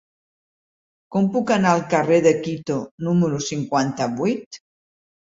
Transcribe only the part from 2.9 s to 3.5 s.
número